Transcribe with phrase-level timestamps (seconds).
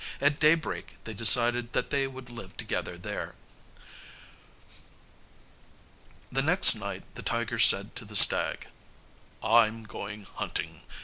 [0.19, 3.35] At daybreak they decided that they would live together there.
[6.31, 8.65] The next night the tiger said to the stag,
[9.43, 10.81] "I'm going hunting.